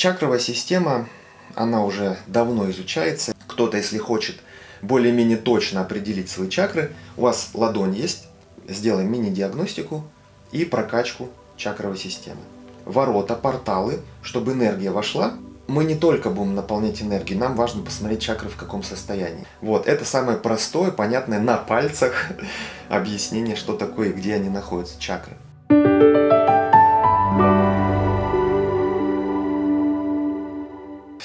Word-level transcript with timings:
Чакровая 0.00 0.38
система, 0.38 1.10
она 1.54 1.84
уже 1.84 2.16
давно 2.26 2.70
изучается. 2.70 3.34
Кто-то, 3.46 3.76
если 3.76 3.98
хочет 3.98 4.36
более-менее 4.80 5.36
точно 5.36 5.82
определить 5.82 6.30
свои 6.30 6.48
чакры, 6.48 6.92
у 7.18 7.20
вас 7.24 7.50
ладонь 7.52 7.94
есть, 7.94 8.26
сделаем 8.66 9.12
мини-диагностику 9.12 10.04
и 10.52 10.64
прокачку 10.64 11.28
чакровой 11.58 11.98
системы. 11.98 12.40
Ворота, 12.86 13.34
порталы, 13.34 14.00
чтобы 14.22 14.54
энергия 14.54 14.90
вошла, 14.90 15.34
мы 15.66 15.84
не 15.84 15.96
только 15.96 16.30
будем 16.30 16.54
наполнять 16.54 17.02
энергией, 17.02 17.38
нам 17.38 17.54
важно 17.54 17.82
посмотреть 17.82 18.22
чакры 18.22 18.48
в 18.48 18.56
каком 18.56 18.82
состоянии. 18.82 19.46
Вот, 19.60 19.86
это 19.86 20.06
самое 20.06 20.38
простое, 20.38 20.92
понятное 20.92 21.40
на 21.40 21.58
пальцах 21.58 22.28
объяснение, 22.88 23.54
что 23.54 23.76
такое 23.76 24.08
и 24.08 24.12
где 24.14 24.36
они 24.36 24.48
находятся, 24.48 24.98
чакры. 24.98 25.36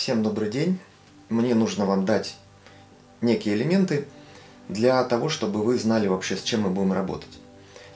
Всем 0.06 0.22
добрый 0.22 0.52
день. 0.52 0.78
Мне 1.30 1.56
нужно 1.56 1.88
вам 1.88 2.06
дать 2.06 2.36
некие 3.22 3.56
элементы 3.56 4.06
для 4.70 5.04
того, 5.04 5.30
чтобы 5.30 5.64
вы 5.64 5.80
знали 5.80 6.06
вообще, 6.06 6.38
с 6.38 6.44
чем 6.44 6.62
мы 6.62 6.70
будем 6.70 6.94
работать. 6.94 7.40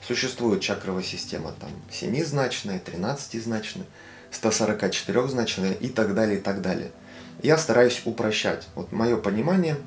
Существует 0.07 0.59
чакровая 0.59 1.03
система 1.03 1.51
там 1.51 1.69
7-значная, 1.91 2.81
13-значная, 2.83 3.85
144-значная 4.31 5.73
и 5.73 5.87
так 5.89 6.15
далее, 6.15 6.39
и 6.39 6.41
так 6.41 6.63
далее. 6.63 6.89
Я 7.43 7.59
стараюсь 7.59 8.01
упрощать. 8.05 8.67
Вот 8.73 8.91
мое 8.91 9.15
понимание 9.15 9.77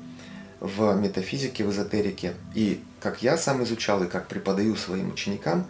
в 0.61 0.93
метафизике, 0.93 1.65
в 1.65 1.71
эзотерике 1.71 2.35
и 2.55 2.81
как 3.01 3.21
я 3.21 3.35
сам 3.35 3.65
изучал 3.65 4.01
и 4.01 4.07
как 4.07 4.29
преподаю 4.29 4.77
своим 4.77 5.11
ученикам, 5.11 5.67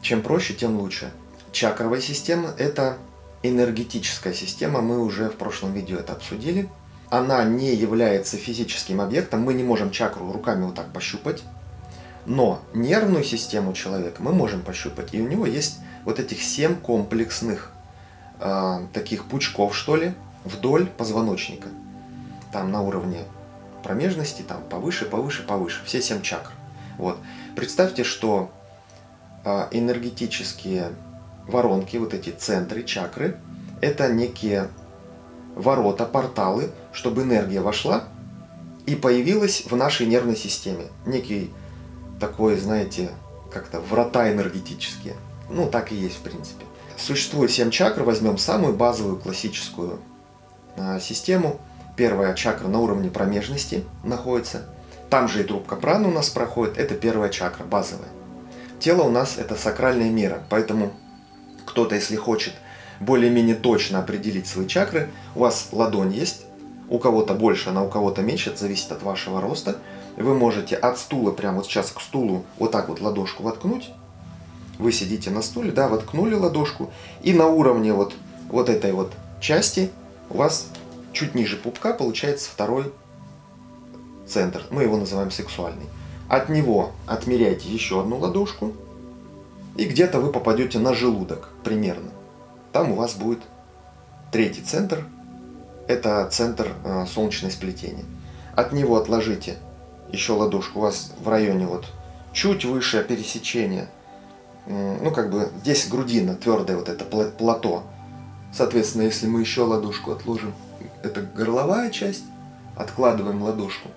чем 0.00 0.22
проще, 0.22 0.54
тем 0.54 0.78
лучше. 0.78 1.12
Чакровая 1.52 2.00
система– 2.00 2.54
это 2.58 2.96
энергетическая 3.42 4.32
система, 4.32 4.80
мы 4.80 4.98
уже 5.00 5.28
в 5.28 5.36
прошлом 5.36 5.72
видео 5.72 5.98
это 5.98 6.12
обсудили. 6.12 6.68
Она 7.08 7.42
не 7.44 7.74
является 7.74 8.36
физическим 8.36 9.00
объектом, 9.00 9.40
мы 9.40 9.54
не 9.54 9.64
можем 9.64 9.90
чакру 9.90 10.30
руками 10.32 10.64
вот 10.64 10.74
так 10.74 10.92
пощупать. 10.92 11.42
Но 12.26 12.60
нервную 12.74 13.24
систему 13.24 13.72
человека 13.72 14.22
мы 14.22 14.32
можем 14.32 14.62
пощупать. 14.62 15.14
И 15.14 15.20
у 15.20 15.26
него 15.26 15.46
есть 15.46 15.78
вот 16.04 16.20
этих 16.20 16.42
семь 16.42 16.76
комплексных 16.76 17.72
э, 18.38 18.86
таких 18.92 19.24
пучков, 19.24 19.76
что 19.76 19.96
ли, 19.96 20.14
вдоль 20.44 20.86
позвоночника. 20.86 21.68
Там 22.52 22.70
на 22.70 22.82
уровне 22.82 23.20
промежности, 23.82 24.42
там 24.42 24.62
повыше, 24.62 25.06
повыше, 25.06 25.42
повыше. 25.42 25.82
Все 25.84 26.02
семь 26.02 26.22
чакр. 26.22 26.52
Вот. 26.98 27.18
Представьте, 27.56 28.04
что 28.04 28.50
э, 29.44 29.68
энергетические 29.70 30.92
воронки, 31.50 31.96
вот 31.96 32.14
эти 32.14 32.30
центры, 32.30 32.82
чакры, 32.82 33.36
это 33.80 34.12
некие 34.12 34.68
ворота, 35.54 36.06
порталы, 36.06 36.70
чтобы 36.92 37.22
энергия 37.22 37.60
вошла 37.60 38.04
и 38.86 38.94
появилась 38.94 39.64
в 39.68 39.76
нашей 39.76 40.06
нервной 40.06 40.36
системе. 40.36 40.86
Некий 41.06 41.52
такой, 42.18 42.56
знаете, 42.56 43.10
как-то 43.52 43.80
врата 43.80 44.30
энергетические. 44.32 45.14
Ну, 45.48 45.68
так 45.68 45.92
и 45.92 45.96
есть, 45.96 46.16
в 46.16 46.20
принципе. 46.20 46.64
Существует 46.96 47.50
7 47.50 47.70
чакр, 47.70 48.02
возьмем 48.02 48.38
самую 48.38 48.74
базовую 48.74 49.18
классическую 49.18 50.00
а, 50.76 51.00
систему. 51.00 51.60
Первая 51.96 52.34
чакра 52.34 52.68
на 52.68 52.80
уровне 52.80 53.10
промежности 53.10 53.84
находится. 54.04 54.66
Там 55.08 55.28
же 55.28 55.40
и 55.40 55.44
трубка 55.44 55.76
праны 55.76 56.08
у 56.08 56.12
нас 56.12 56.30
проходит. 56.30 56.78
Это 56.78 56.94
первая 56.94 57.30
чакра, 57.30 57.64
базовая. 57.64 58.08
Тело 58.78 59.02
у 59.02 59.10
нас 59.10 59.36
это 59.38 59.56
сакральная 59.56 60.10
мера, 60.10 60.42
поэтому 60.48 60.92
кто-то, 61.70 61.94
если 61.94 62.16
хочет 62.16 62.54
более-менее 63.00 63.54
точно 63.54 64.00
определить 64.00 64.46
свои 64.46 64.66
чакры, 64.66 65.10
у 65.34 65.40
вас 65.40 65.68
ладонь 65.72 66.12
есть, 66.12 66.42
у 66.88 66.98
кого-то 66.98 67.34
больше, 67.34 67.70
она 67.70 67.82
у 67.82 67.88
кого-то 67.88 68.22
меньше, 68.22 68.50
это 68.50 68.60
зависит 68.60 68.92
от 68.92 69.02
вашего 69.02 69.40
роста. 69.40 69.78
Вы 70.16 70.34
можете 70.34 70.76
от 70.76 70.98
стула, 70.98 71.30
прямо 71.30 71.58
вот 71.58 71.66
сейчас 71.66 71.92
к 71.92 72.00
стулу, 72.00 72.44
вот 72.58 72.72
так 72.72 72.88
вот 72.88 73.00
ладошку 73.00 73.44
воткнуть. 73.44 73.90
Вы 74.78 74.92
сидите 74.92 75.30
на 75.30 75.40
стуле, 75.42 75.72
да, 75.72 75.88
воткнули 75.88 76.34
ладошку, 76.34 76.90
и 77.22 77.32
на 77.32 77.46
уровне 77.46 77.92
вот, 77.92 78.14
вот 78.48 78.68
этой 78.68 78.92
вот 78.92 79.12
части 79.40 79.90
у 80.28 80.38
вас 80.38 80.68
чуть 81.12 81.34
ниже 81.34 81.56
пупка 81.56 81.92
получается 81.92 82.50
второй 82.50 82.92
центр. 84.26 84.62
Мы 84.70 84.82
его 84.82 84.96
называем 84.96 85.30
сексуальный. 85.30 85.86
От 86.28 86.48
него 86.48 86.92
отмеряйте 87.06 87.68
еще 87.68 88.00
одну 88.00 88.18
ладошку, 88.18 88.72
и 89.76 89.84
где-то 89.84 90.20
вы 90.20 90.32
попадете 90.32 90.78
на 90.78 90.94
желудок 90.94 91.48
примерно. 91.64 92.10
Там 92.72 92.92
у 92.92 92.94
вас 92.94 93.14
будет 93.14 93.40
третий 94.30 94.62
центр, 94.62 95.04
это 95.88 96.28
центр 96.30 96.72
э, 96.84 97.06
солнечное 97.06 97.50
сплетение. 97.50 98.04
От 98.54 98.72
него 98.72 98.96
отложите 98.96 99.56
еще 100.12 100.32
ладошку 100.32 100.78
у 100.78 100.82
вас 100.82 101.12
в 101.20 101.28
районе 101.28 101.66
вот 101.66 101.86
чуть 102.32 102.64
выше 102.64 103.04
пересечения. 103.04 103.88
Ну, 104.66 105.10
как 105.10 105.30
бы 105.30 105.48
здесь 105.62 105.88
грудина, 105.88 106.36
твердое 106.36 106.76
вот 106.76 106.88
это 106.88 107.04
плато. 107.04 107.82
Соответственно, 108.52 109.02
если 109.02 109.26
мы 109.26 109.40
еще 109.40 109.62
ладошку 109.62 110.12
отложим, 110.12 110.52
это 111.02 111.22
горловая 111.22 111.90
часть, 111.90 112.24
откладываем 112.76 113.42
ладошку. 113.42 113.88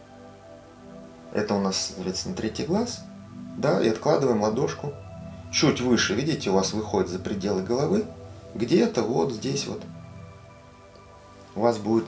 Это 1.34 1.56
у 1.56 1.60
нас, 1.60 1.94
соответственно, 1.96 2.36
третий 2.36 2.66
глаз. 2.66 3.04
Да, 3.58 3.82
и 3.82 3.90
откладываем 3.90 4.42
ладошку 4.42 4.94
чуть 5.54 5.82
выше, 5.82 6.16
видите, 6.16 6.50
у 6.50 6.54
вас 6.54 6.74
выходит 6.74 7.10
за 7.10 7.20
пределы 7.20 7.62
головы, 7.62 8.06
где-то 8.56 9.04
вот 9.04 9.32
здесь 9.32 9.68
вот 9.68 9.82
у 11.56 11.62
вас 11.62 11.78
будет 11.78 12.06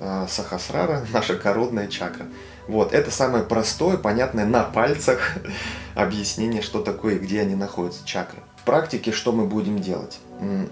э, 0.00 0.26
сахасрара, 0.28 1.04
наша 1.12 1.36
коронная 1.36 1.88
чакра. 1.88 2.26
Вот, 2.68 2.94
это 2.94 3.10
самое 3.10 3.44
простое, 3.44 3.98
понятное 3.98 4.46
на 4.46 4.62
пальцах 4.62 5.34
объяснение, 5.94 6.62
что 6.62 6.80
такое 6.80 7.16
и 7.16 7.18
где 7.18 7.40
они 7.40 7.56
находятся, 7.56 8.06
чакры. 8.06 8.38
В 8.56 8.64
практике 8.64 9.12
что 9.12 9.32
мы 9.32 9.44
будем 9.46 9.80
делать? 9.80 10.20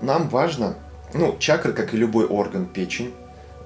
Нам 0.01 0.29
важно, 0.29 0.77
ну, 1.13 1.37
чакры, 1.39 1.73
как 1.73 1.93
и 1.93 1.99
любой 1.99 2.27
орган, 2.27 2.65
печень, 2.65 3.13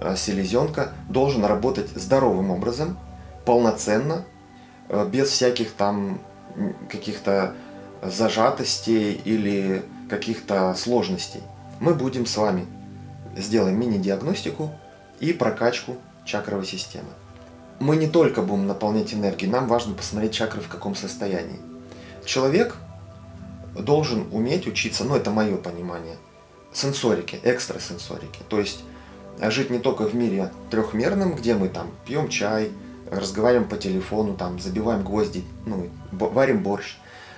э, 0.01 0.17
селезенка, 0.17 0.93
должен 1.11 1.45
работать 1.45 1.91
здоровым 1.91 2.51
образом, 2.51 2.99
полноценно, 3.45 4.25
э, 4.89 5.07
без 5.07 5.29
всяких 5.29 5.73
там 5.73 6.19
каких-то 6.89 7.55
зажатостей 8.11 9.21
или 9.25 9.83
каких-то 10.09 10.75
сложностей. 10.75 11.43
Мы 11.81 11.95
будем 11.95 12.27
с 12.27 12.37
вами 12.37 12.67
сделаем 13.37 13.79
мини-диагностику 13.79 14.71
и 15.21 15.33
прокачку 15.33 15.97
чакровой 16.25 16.67
системы. 16.67 17.09
Мы 17.79 17.97
не 17.97 18.09
только 18.09 18.43
будем 18.43 18.67
наполнять 18.67 19.13
энергией, 19.13 19.51
нам 19.51 19.69
важно 19.69 19.95
посмотреть 19.95 20.33
чакры 20.33 20.61
в 20.63 20.69
каком 20.69 20.95
состоянии. 20.95 21.61
Человек 22.25 22.77
должен 23.75 24.27
уметь 24.33 24.67
учиться, 24.67 25.05
ну 25.05 25.15
это 25.15 25.31
мое 25.31 25.57
понимание, 25.57 26.17
сенсорики, 26.73 27.39
экстрасенсорики. 27.43 28.41
То 28.49 28.59
есть 28.59 28.83
жить 29.41 29.71
не 29.71 29.79
только 29.79 30.03
в 30.03 30.15
мире 30.15 30.51
трехмерном, 30.71 31.35
где 31.35 31.55
мы 31.55 31.69
там 31.69 31.91
пьем 32.07 32.29
чай, 32.29 32.71
разговариваем 33.11 33.69
по 33.69 33.77
телефону, 33.77 34.35
там 34.35 34.59
забиваем 34.59 35.05
гвозди, 35.05 35.45
ну, 35.67 35.89
варим 36.13 36.63
борщ 36.63 36.97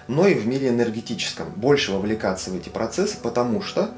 но 0.09 0.27
и 0.27 0.35
в 0.35 0.47
мире 0.47 0.69
энергетическом. 0.69 1.51
Больше 1.55 1.93
вовлекаться 1.93 2.51
в 2.51 2.57
эти 2.57 2.71
процессы, 2.71 3.19
потому 3.23 3.63
что, 3.63 3.91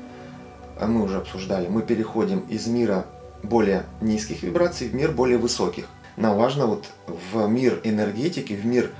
а 0.78 0.86
мы 0.86 1.02
уже 1.02 1.16
обсуждали, 1.16 1.68
мы 1.68 1.82
переходим 1.82 2.40
из 2.40 2.66
мира 2.66 3.06
более 3.42 3.84
низких 4.00 4.42
вибраций 4.42 4.88
в 4.88 4.94
мир 4.94 5.12
более 5.12 5.38
высоких. 5.38 5.86
Нам 6.16 6.36
важно 6.36 6.66
вот 6.66 6.86
в 7.06 7.46
мир 7.46 7.80
энергетики, 7.84 8.52
в 8.52 8.66
мир 8.66 8.90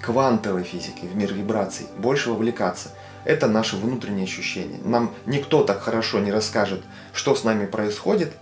квантовой 0.00 0.62
физики, 0.62 1.04
в 1.04 1.14
мир 1.14 1.34
вибраций 1.34 1.86
больше 1.98 2.30
вовлекаться. 2.30 2.88
Это 3.24 3.48
наше 3.48 3.76
внутреннее 3.76 4.24
ощущение. 4.24 4.78
Нам 4.82 5.12
никто 5.26 5.62
так 5.62 5.82
хорошо 5.82 6.20
не 6.20 6.32
расскажет, 6.32 6.82
что 7.12 7.34
с 7.34 7.44
нами 7.44 7.66
происходит, 7.66 8.32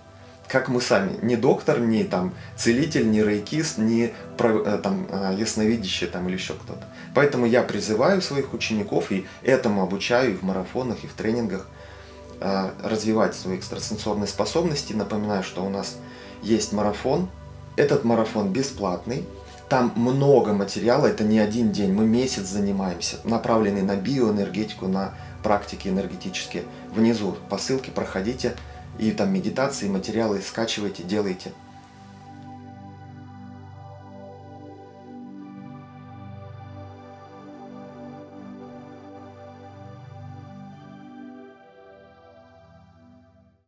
как 0.49 0.69
мы 0.69 0.81
сами, 0.81 1.19
не 1.23 1.37
доктор, 1.37 1.81
не 1.81 2.05
там 2.05 2.33
целитель, 2.57 3.11
не 3.11 3.23
рейкист, 3.23 3.79
не 3.79 4.13
э, 4.39 4.81
там 4.83 5.07
э, 5.11 5.35
ясновидящий 5.39 6.07
там 6.07 6.27
или 6.29 6.35
еще 6.37 6.55
кто-то. 6.55 6.85
Поэтому 7.15 7.47
я 7.47 7.63
призываю 7.63 8.23
своих 8.23 8.55
учеников 8.55 9.13
и 9.13 9.27
этому 9.43 9.83
обучаю 9.83 10.33
и 10.33 10.37
в 10.37 10.43
марафонах, 10.43 11.05
и 11.05 11.07
в 11.07 11.13
тренингах 11.13 11.67
э, 12.41 12.71
развивать 12.83 13.35
свои 13.35 13.59
экстрасенсорные 13.59 14.27
способности. 14.27 14.95
Напоминаю, 14.95 15.43
что 15.43 15.65
у 15.65 15.69
нас 15.69 15.97
есть 16.43 16.73
марафон. 16.73 17.29
Этот 17.77 18.05
марафон 18.05 18.53
бесплатный. 18.53 19.27
Там 19.69 19.93
много 19.97 20.55
материала, 20.55 21.07
это 21.07 21.25
не 21.25 21.39
один 21.39 21.73
день, 21.73 21.93
мы 21.93 22.07
месяц 22.07 22.47
занимаемся, 22.47 23.19
направленный 23.25 23.83
на 23.83 23.97
биоэнергетику, 23.97 24.89
на 24.89 25.13
практики 25.43 25.89
энергетические. 25.89 26.65
Внизу 26.95 27.37
по 27.51 27.59
ссылке 27.59 27.91
проходите, 27.91 28.57
и 28.99 29.13
там 29.13 29.33
медитации, 29.33 29.89
материалы 29.89 30.41
скачивайте, 30.41 31.03
делайте. 31.03 31.53